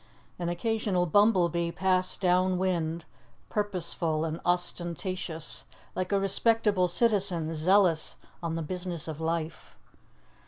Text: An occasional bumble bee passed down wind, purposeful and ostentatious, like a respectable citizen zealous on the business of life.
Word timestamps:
An 0.39 0.49
occasional 0.49 1.05
bumble 1.05 1.47
bee 1.47 1.71
passed 1.71 2.19
down 2.19 2.57
wind, 2.57 3.05
purposeful 3.51 4.25
and 4.25 4.39
ostentatious, 4.43 5.65
like 5.95 6.11
a 6.11 6.19
respectable 6.19 6.87
citizen 6.87 7.53
zealous 7.53 8.15
on 8.41 8.55
the 8.55 8.63
business 8.63 9.07
of 9.07 9.21
life. 9.21 9.75